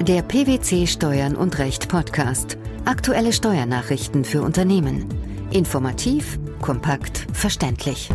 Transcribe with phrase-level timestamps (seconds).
[0.00, 2.58] Der PwC Steuern und Recht Podcast.
[2.84, 5.06] Aktuelle Steuernachrichten für Unternehmen.
[5.50, 8.10] Informativ, kompakt, verständlich.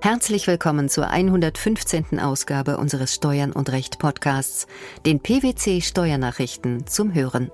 [0.00, 2.18] Herzlich willkommen zur 115.
[2.18, 4.66] Ausgabe unseres Steuern und Recht Podcasts,
[5.06, 7.52] den PwC Steuernachrichten zum Hören.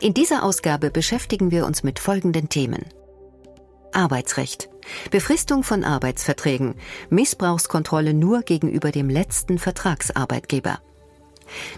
[0.00, 2.84] In dieser Ausgabe beschäftigen wir uns mit folgenden Themen.
[3.92, 4.68] Arbeitsrecht.
[5.10, 6.74] Befristung von Arbeitsverträgen.
[7.08, 10.80] Missbrauchskontrolle nur gegenüber dem letzten Vertragsarbeitgeber.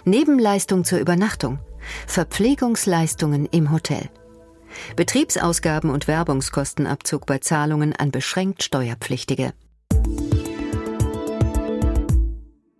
[0.05, 1.59] Nebenleistung zur Übernachtung,
[2.07, 4.09] Verpflegungsleistungen im Hotel,
[4.95, 9.53] Betriebsausgaben und Werbungskostenabzug bei Zahlungen an beschränkt Steuerpflichtige.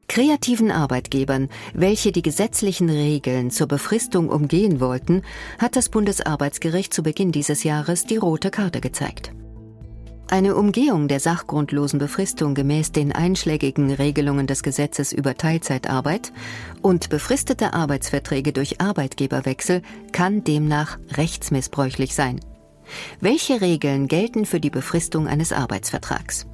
[0.07, 5.21] Kreativen Arbeitgebern, welche die gesetzlichen Regeln zur Befristung umgehen wollten,
[5.57, 9.31] hat das Bundesarbeitsgericht zu Beginn dieses Jahres die rote Karte gezeigt.
[10.31, 16.31] Eine Umgehung der sachgrundlosen Befristung gemäß den einschlägigen Regelungen des Gesetzes über Teilzeitarbeit
[16.81, 19.81] und befristete Arbeitsverträge durch Arbeitgeberwechsel
[20.13, 22.39] kann demnach rechtsmissbräuchlich sein.
[23.19, 26.47] Welche Regeln gelten für die Befristung eines Arbeitsvertrags?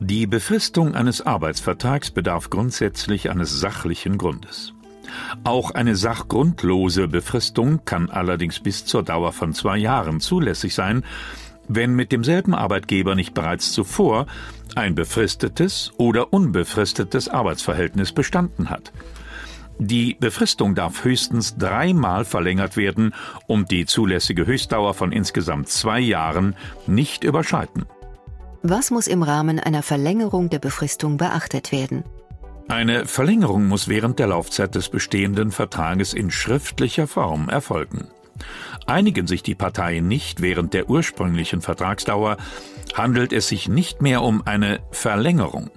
[0.00, 4.72] Die Befristung eines Arbeitsvertrags bedarf grundsätzlich eines sachlichen Grundes.
[5.44, 11.04] Auch eine sachgrundlose Befristung kann allerdings bis zur Dauer von zwei Jahren zulässig sein,
[11.68, 14.26] wenn mit demselben Arbeitgeber nicht bereits zuvor
[14.74, 18.92] ein befristetes oder unbefristetes Arbeitsverhältnis bestanden hat.
[19.78, 23.12] Die Befristung darf höchstens dreimal verlängert werden
[23.46, 26.54] und die zulässige Höchstdauer von insgesamt zwei Jahren
[26.86, 27.84] nicht überschreiten.
[28.62, 32.04] Was muss im Rahmen einer Verlängerung der Befristung beachtet werden?
[32.68, 38.06] Eine Verlängerung muss während der Laufzeit des bestehenden Vertrages in schriftlicher Form erfolgen.
[38.86, 42.36] Einigen sich die Parteien nicht während der ursprünglichen Vertragsdauer,
[42.94, 45.70] handelt es sich nicht mehr um eine Verlängerung.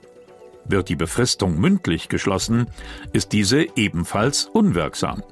[0.66, 2.68] Wird die Befristung mündlich geschlossen,
[3.14, 5.24] ist diese ebenfalls unwirksam.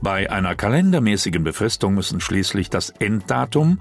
[0.00, 3.80] Bei einer kalendermäßigen Befristung müssen schließlich das Enddatum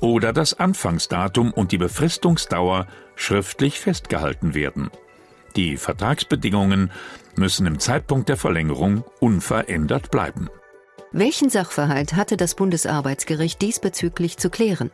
[0.00, 2.86] oder das Anfangsdatum und die Befristungsdauer
[3.16, 4.90] schriftlich festgehalten werden.
[5.56, 6.90] Die Vertragsbedingungen
[7.36, 10.48] müssen im Zeitpunkt der Verlängerung unverändert bleiben.
[11.14, 14.90] Welchen Sachverhalt hatte das Bundesarbeitsgericht diesbezüglich zu klären?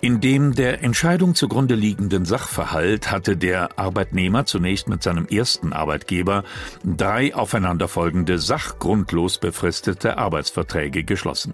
[0.00, 6.44] In dem der Entscheidung zugrunde liegenden Sachverhalt hatte der Arbeitnehmer zunächst mit seinem ersten Arbeitgeber
[6.82, 11.52] drei aufeinanderfolgende sachgrundlos befristete Arbeitsverträge geschlossen.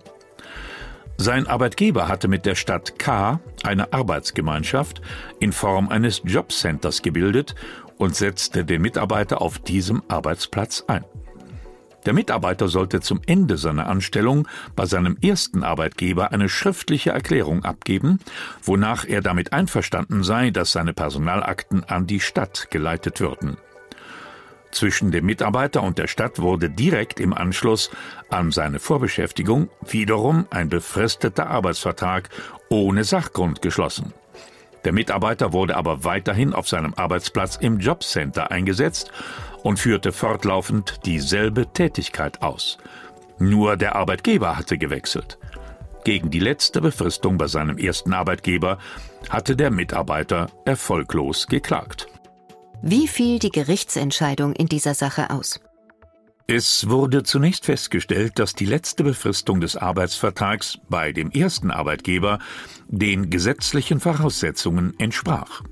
[1.16, 5.00] Sein Arbeitgeber hatte mit der Stadt K eine Arbeitsgemeinschaft
[5.40, 7.56] in Form eines Jobcenters gebildet
[7.96, 11.04] und setzte den Mitarbeiter auf diesem Arbeitsplatz ein.
[12.06, 14.46] Der Mitarbeiter sollte zum Ende seiner Anstellung
[14.76, 18.20] bei seinem ersten Arbeitgeber eine schriftliche Erklärung abgeben,
[18.62, 23.56] wonach er damit einverstanden sei, dass seine Personalakten an die Stadt geleitet würden.
[24.70, 27.90] Zwischen dem Mitarbeiter und der Stadt wurde direkt im Anschluss
[28.30, 32.28] an seine Vorbeschäftigung wiederum ein befristeter Arbeitsvertrag
[32.68, 34.12] ohne Sachgrund geschlossen.
[34.84, 39.10] Der Mitarbeiter wurde aber weiterhin auf seinem Arbeitsplatz im Jobcenter eingesetzt
[39.66, 42.78] und führte fortlaufend dieselbe Tätigkeit aus.
[43.40, 45.38] Nur der Arbeitgeber hatte gewechselt.
[46.04, 48.78] Gegen die letzte Befristung bei seinem ersten Arbeitgeber
[49.28, 52.06] hatte der Mitarbeiter erfolglos geklagt.
[52.80, 55.58] Wie fiel die Gerichtsentscheidung in dieser Sache aus?
[56.46, 62.38] Es wurde zunächst festgestellt, dass die letzte Befristung des Arbeitsvertrags bei dem ersten Arbeitgeber
[62.86, 65.62] den gesetzlichen Voraussetzungen entsprach.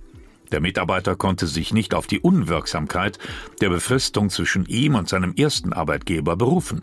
[0.54, 3.19] Der Mitarbeiter konnte sich nicht auf die Unwirksamkeit
[3.60, 6.82] der Befristung zwischen ihm und seinem ersten Arbeitgeber berufen.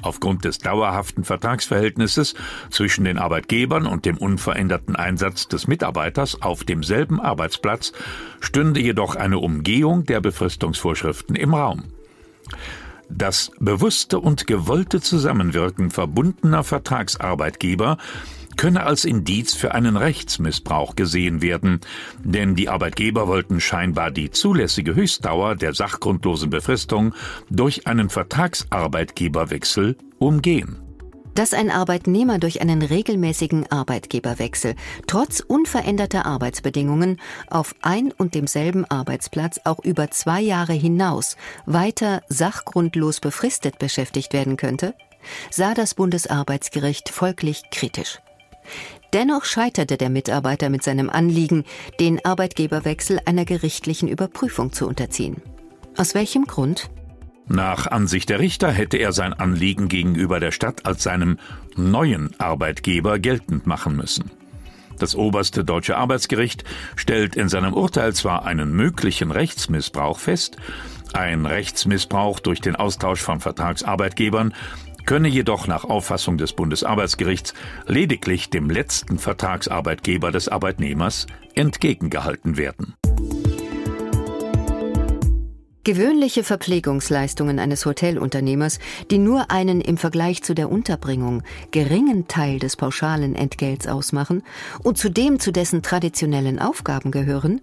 [0.00, 2.34] Aufgrund des dauerhaften Vertragsverhältnisses
[2.70, 7.92] zwischen den Arbeitgebern und dem unveränderten Einsatz des Mitarbeiters auf demselben Arbeitsplatz
[8.40, 11.84] stünde jedoch eine Umgehung der Befristungsvorschriften im Raum.
[13.10, 17.98] Das bewusste und gewollte Zusammenwirken verbundener Vertragsarbeitgeber
[18.56, 21.80] könne als Indiz für einen Rechtsmissbrauch gesehen werden,
[22.22, 27.14] denn die Arbeitgeber wollten scheinbar die zulässige Höchstdauer der sachgrundlosen Befristung
[27.50, 30.78] durch einen Vertragsarbeitgeberwechsel umgehen.
[31.34, 34.74] Dass ein Arbeitnehmer durch einen regelmäßigen Arbeitgeberwechsel
[35.06, 37.20] trotz unveränderter Arbeitsbedingungen
[37.50, 41.36] auf ein und demselben Arbeitsplatz auch über zwei Jahre hinaus
[41.66, 44.94] weiter sachgrundlos befristet beschäftigt werden könnte,
[45.50, 48.18] sah das Bundesarbeitsgericht folglich kritisch.
[49.12, 51.64] Dennoch scheiterte der Mitarbeiter mit seinem Anliegen,
[52.00, 55.42] den Arbeitgeberwechsel einer gerichtlichen Überprüfung zu unterziehen.
[55.96, 56.90] Aus welchem Grund?
[57.48, 61.38] Nach Ansicht der Richter hätte er sein Anliegen gegenüber der Stadt als seinem
[61.76, 64.30] neuen Arbeitgeber geltend machen müssen.
[64.98, 66.64] Das oberste deutsche Arbeitsgericht
[66.96, 70.56] stellt in seinem Urteil zwar einen möglichen Rechtsmissbrauch fest,
[71.12, 74.52] Ein Rechtsmissbrauch durch den Austausch von Vertragsarbeitgebern
[75.06, 77.54] könne jedoch nach Auffassung des Bundesarbeitsgerichts
[77.86, 82.94] lediglich dem letzten Vertragsarbeitgeber des Arbeitnehmers entgegengehalten werden.
[85.86, 88.80] Gewöhnliche Verpflegungsleistungen eines Hotelunternehmers,
[89.12, 94.42] die nur einen im Vergleich zu der Unterbringung geringen Teil des pauschalen Entgelts ausmachen
[94.82, 97.60] und zudem zu dessen traditionellen Aufgaben gehören,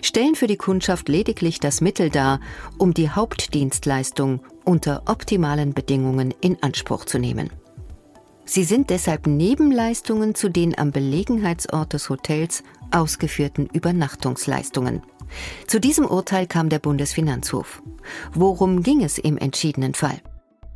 [0.00, 2.40] stellen für die Kundschaft lediglich das Mittel dar,
[2.78, 7.50] um die Hauptdienstleistung unter optimalen Bedingungen in Anspruch zu nehmen.
[8.44, 15.02] Sie sind deshalb Nebenleistungen zu den am Belegenheitsort des Hotels ausgeführten Übernachtungsleistungen.
[15.66, 17.82] Zu diesem Urteil kam der Bundesfinanzhof.
[18.32, 20.20] Worum ging es im entschiedenen Fall?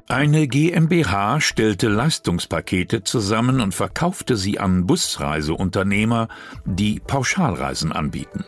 [0.09, 6.27] Eine GmbH stellte Leistungspakete zusammen und verkaufte sie an Busreiseunternehmer,
[6.65, 8.45] die Pauschalreisen anbieten.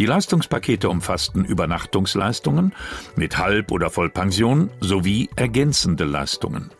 [0.00, 2.72] Die Leistungspakete umfassten Übernachtungsleistungen
[3.16, 6.70] mit Halb- oder Vollpension sowie ergänzende Leistungen.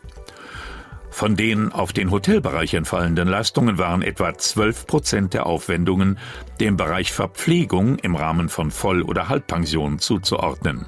[1.11, 6.17] Von den auf den Hotelbereich entfallenden Leistungen waren etwa 12 Prozent der Aufwendungen
[6.59, 10.87] dem Bereich Verpflegung im Rahmen von Voll- oder Halbpension zuzuordnen.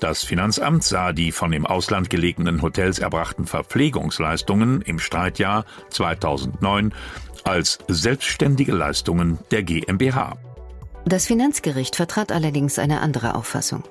[0.00, 6.92] Das Finanzamt sah die von im Ausland gelegenen Hotels erbrachten Verpflegungsleistungen im Streitjahr 2009
[7.44, 10.36] als selbstständige Leistungen der GmbH.
[11.10, 13.82] Das Finanzgericht vertrat allerdings eine andere Auffassung.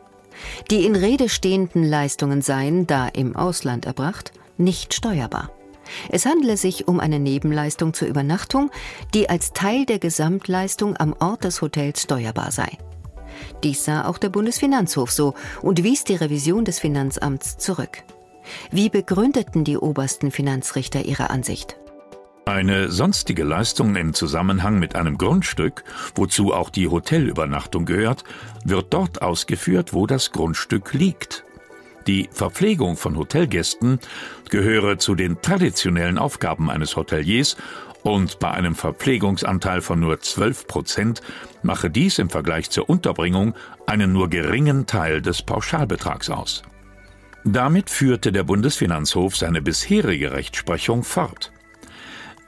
[0.71, 5.51] Die in Rede stehenden Leistungen seien, da im Ausland erbracht, nicht steuerbar.
[6.07, 8.71] Es handele sich um eine Nebenleistung zur Übernachtung,
[9.13, 12.77] die als Teil der Gesamtleistung am Ort des Hotels steuerbar sei.
[13.63, 18.03] Dies sah auch der Bundesfinanzhof so und wies die Revision des Finanzamts zurück.
[18.71, 21.77] Wie begründeten die obersten Finanzrichter ihre Ansicht?
[22.49, 25.83] Eine sonstige Leistung im Zusammenhang mit einem Grundstück,
[26.15, 28.23] wozu auch die Hotelübernachtung gehört,
[28.65, 31.45] wird dort ausgeführt, wo das Grundstück liegt.
[32.07, 33.99] Die Verpflegung von Hotelgästen
[34.49, 37.55] gehöre zu den traditionellen Aufgaben eines Hoteliers
[38.01, 41.21] und bei einem Verpflegungsanteil von nur 12 Prozent
[41.61, 43.53] mache dies im Vergleich zur Unterbringung
[43.85, 46.63] einen nur geringen Teil des Pauschalbetrags aus.
[47.43, 51.51] Damit führte der Bundesfinanzhof seine bisherige Rechtsprechung fort.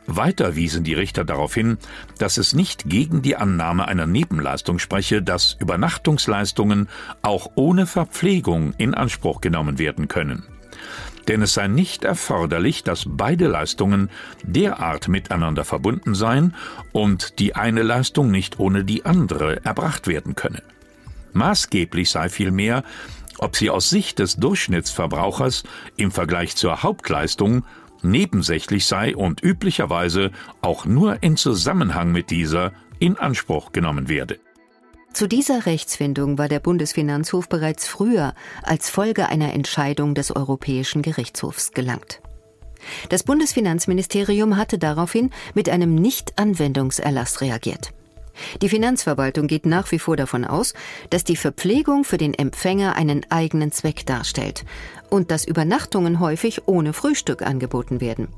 [0.07, 1.77] Weiter wiesen die Richter darauf hin,
[2.17, 6.89] dass es nicht gegen die Annahme einer Nebenleistung spreche, dass Übernachtungsleistungen
[7.21, 10.43] auch ohne Verpflegung in Anspruch genommen werden können.
[11.27, 14.09] Denn es sei nicht erforderlich, dass beide Leistungen
[14.43, 16.55] derart miteinander verbunden seien
[16.91, 20.63] und die eine Leistung nicht ohne die andere erbracht werden könne.
[21.33, 22.83] Maßgeblich sei vielmehr,
[23.37, 25.63] ob sie aus Sicht des Durchschnittsverbrauchers
[25.95, 27.63] im Vergleich zur Hauptleistung
[28.03, 30.31] nebensächlich sei und üblicherweise
[30.61, 34.39] auch nur in Zusammenhang mit dieser in Anspruch genommen werde.
[35.13, 38.33] Zu dieser Rechtsfindung war der Bundesfinanzhof bereits früher
[38.63, 42.21] als Folge einer Entscheidung des Europäischen Gerichtshofs gelangt.
[43.09, 47.91] Das Bundesfinanzministerium hatte daraufhin mit einem Nichtanwendungserlass reagiert.
[48.61, 50.73] Die Finanzverwaltung geht nach wie vor davon aus,
[51.09, 54.65] dass die Verpflegung für den Empfänger einen eigenen Zweck darstellt
[55.09, 58.29] und dass Übernachtungen häufig ohne Frühstück angeboten werden.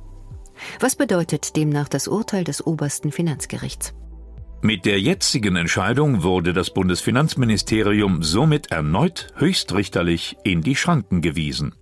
[0.79, 3.93] Was bedeutet demnach das Urteil des obersten Finanzgerichts?
[4.61, 11.75] Mit der jetzigen Entscheidung wurde das Bundesfinanzministerium somit erneut höchstrichterlich in die Schranken gewiesen.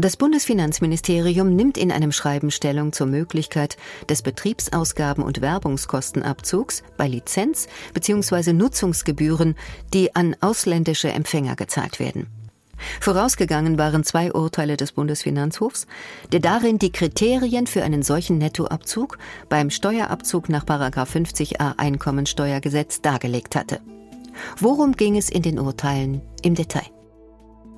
[0.00, 3.76] Das Bundesfinanzministerium nimmt in einem Schreiben Stellung zur Möglichkeit
[4.08, 8.54] des Betriebsausgaben- und Werbungskostenabzugs bei Lizenz- bzw.
[8.54, 9.56] Nutzungsgebühren,
[9.92, 12.28] die an ausländische Empfänger gezahlt werden.
[13.02, 15.86] Vorausgegangen waren zwei Urteile des Bundesfinanzhofs,
[16.32, 19.18] der darin die Kriterien für einen solchen Nettoabzug
[19.50, 23.80] beim Steuerabzug nach 50a Einkommensteuergesetz dargelegt hatte.
[24.56, 26.90] Worum ging es in den Urteilen im Detail?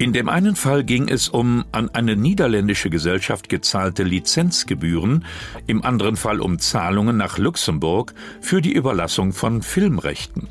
[0.03, 5.25] In dem einen Fall ging es um an eine niederländische Gesellschaft gezahlte Lizenzgebühren,
[5.69, 10.49] im anderen Fall um Zahlungen nach Luxemburg für die Überlassung von Filmrechten.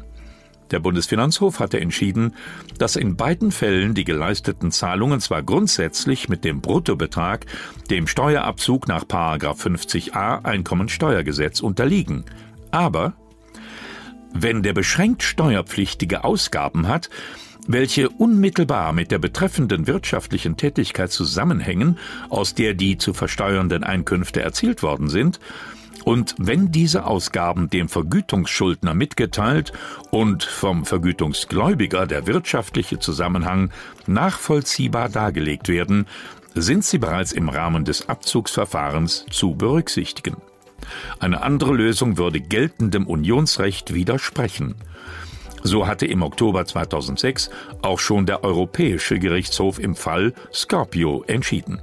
[0.72, 2.34] Der Bundesfinanzhof hatte entschieden,
[2.78, 7.46] dass in beiden Fällen die geleisteten Zahlungen zwar grundsätzlich mit dem Bruttobetrag
[7.90, 12.24] dem Steuerabzug nach 50a Einkommensteuergesetz unterliegen,
[12.72, 13.16] aber
[14.34, 17.10] wenn der beschränkt Steuerpflichtige Ausgaben hat,
[17.68, 21.98] welche unmittelbar mit der betreffenden wirtschaftlichen Tätigkeit zusammenhängen,
[22.30, 25.40] aus der die zu versteuernden Einkünfte erzielt worden sind,
[26.04, 29.72] und wenn diese Ausgaben dem Vergütungsschuldner mitgeteilt
[30.10, 33.72] und vom Vergütungsgläubiger der wirtschaftliche Zusammenhang
[34.08, 36.08] nachvollziehbar dargelegt werden,
[36.56, 40.38] sind sie bereits im Rahmen des Abzugsverfahrens zu berücksichtigen.
[41.20, 44.76] Eine andere Lösung würde geltendem Unionsrecht widersprechen.
[45.64, 47.50] So hatte im Oktober 2006
[47.82, 51.82] auch schon der Europäische Gerichtshof im Fall Scorpio entschieden.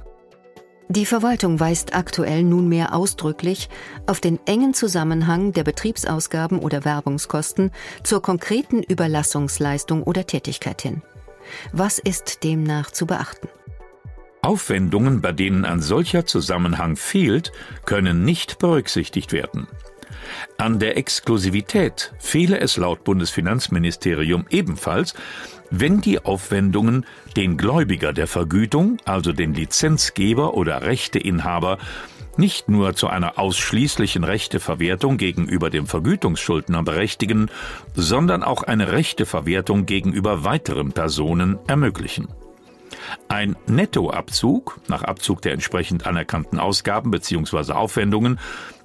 [0.91, 3.69] Die Verwaltung weist aktuell nunmehr ausdrücklich
[4.07, 7.69] auf den engen Zusammenhang der Betriebsausgaben oder Werbungskosten
[8.03, 11.03] zur konkreten Überlassungsleistung oder Tätigkeit hin.
[11.71, 13.49] Was ist demnach zu beachten?
[14.41, 17.51] Aufwendungen, bei denen ein solcher Zusammenhang fehlt,
[17.85, 19.67] können nicht berücksichtigt werden.
[20.57, 25.13] An der Exklusivität fehle es laut Bundesfinanzministerium ebenfalls,
[25.71, 31.77] wenn die Aufwendungen den Gläubiger der Vergütung, also den Lizenzgeber oder Rechteinhaber,
[32.37, 37.49] nicht nur zu einer ausschließlichen Rechteverwertung gegenüber dem Vergütungsschuldner berechtigen,
[37.95, 42.29] sondern auch eine Rechteverwertung gegenüber weiteren Personen ermöglichen.
[43.27, 47.73] Ein Nettoabzug nach Abzug der entsprechend anerkannten Ausgaben bzw.
[47.73, 48.39] Aufwendungen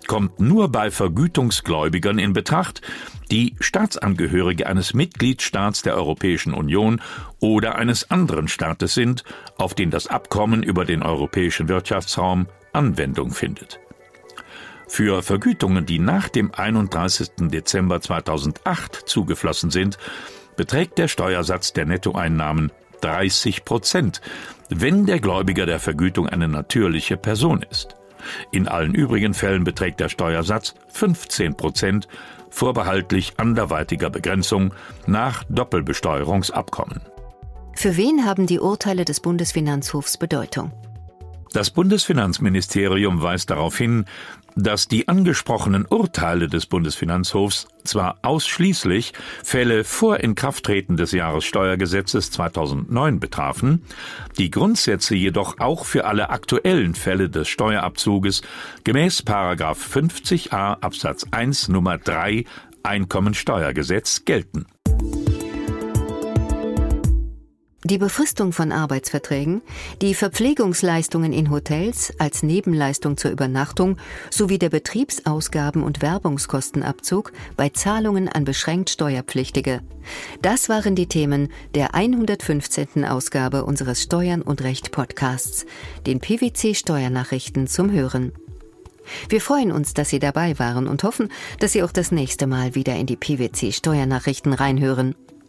[0.06, 2.82] kommt nur bei Vergütungsgläubigern in Betracht,
[3.30, 7.00] die Staatsangehörige eines Mitgliedstaats der Europäischen Union
[7.40, 9.24] oder eines anderen Staates sind,
[9.56, 13.80] auf den das Abkommen über den europäischen Wirtschaftsraum Anwendung findet.
[14.86, 17.48] Für Vergütungen, die nach dem 31.
[17.48, 19.98] Dezember 2008 zugeflossen sind,
[20.56, 22.70] beträgt der Steuersatz der Nettoeinnahmen
[23.00, 24.20] 30 Prozent,
[24.68, 27.96] wenn der Gläubiger der Vergütung eine natürliche Person ist.
[28.50, 32.08] In allen übrigen Fällen beträgt der Steuersatz 15 Prozent,
[32.50, 34.72] vorbehaltlich anderweitiger Begrenzung
[35.06, 37.00] nach Doppelbesteuerungsabkommen.
[37.74, 40.72] Für wen haben die Urteile des Bundesfinanzhofs Bedeutung?
[41.54, 44.06] Das Bundesfinanzministerium weist darauf hin,
[44.56, 49.12] dass die angesprochenen Urteile des Bundesfinanzhofs zwar ausschließlich
[49.44, 53.84] Fälle vor Inkrafttreten des Jahressteuergesetzes 2009 betrafen,
[54.36, 58.42] die Grundsätze jedoch auch für alle aktuellen Fälle des Steuerabzuges
[58.82, 62.46] gemäß 50a Absatz 1 Nummer 3
[62.82, 64.66] Einkommensteuergesetz gelten.
[67.86, 69.60] Die Befristung von Arbeitsverträgen,
[70.00, 73.98] die Verpflegungsleistungen in Hotels als Nebenleistung zur Übernachtung
[74.30, 79.82] sowie der Betriebsausgaben und Werbungskostenabzug bei Zahlungen an beschränkt Steuerpflichtige.
[80.40, 83.04] Das waren die Themen der 115.
[83.04, 85.66] Ausgabe unseres Steuern und Recht Podcasts,
[86.06, 88.32] den PwC Steuernachrichten zum Hören.
[89.28, 92.74] Wir freuen uns, dass Sie dabei waren und hoffen, dass Sie auch das nächste Mal
[92.74, 95.14] wieder in die PwC Steuernachrichten reinhören.